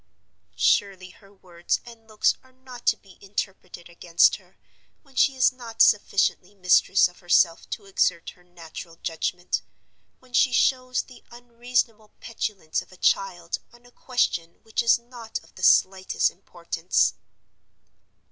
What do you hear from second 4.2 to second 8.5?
her, when she is not sufficiently mistress of herself to exert her